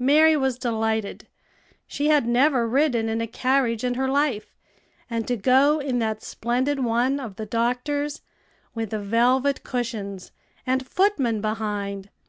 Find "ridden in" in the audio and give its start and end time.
2.66-3.20